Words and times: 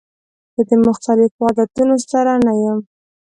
زه 0.55 0.61
د 0.69 0.71
مختلفو 0.87 1.39
عادتونو 1.47 1.95
سره 2.11 2.33
نه 2.45 2.53
یم. 2.63 2.79